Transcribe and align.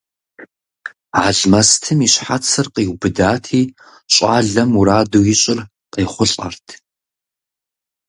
Алмэстым 1.25 1.97
и 2.05 2.07
щхьэцыр 2.13 2.67
къиубыдати, 2.73 3.63
щӀалэм 4.13 4.69
мураду 4.73 5.23
ищӀыр 5.33 5.59
къехъулӀэрт. 5.93 6.67